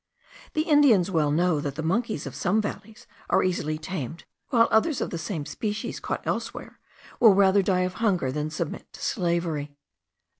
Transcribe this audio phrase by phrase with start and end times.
[0.53, 4.99] The Indians well know that the monkeys of some valleys are easily tamed, while others
[4.99, 6.79] of the same species, caught elsewhere,
[7.19, 9.77] will rather die of hunger than submit to slavery.